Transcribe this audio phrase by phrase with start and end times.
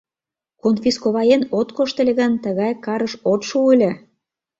[0.61, 3.91] Конфисковаен от кошт ыле гын, тыгай карыш от шу ыле...